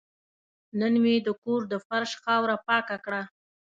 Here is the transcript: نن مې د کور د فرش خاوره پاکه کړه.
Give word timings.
نن 0.79 0.93
مې 1.03 1.15
د 1.25 1.29
کور 1.41 1.61
د 1.71 1.73
فرش 1.87 2.11
خاوره 2.23 2.55
پاکه 2.67 2.97
کړه. 3.05 3.21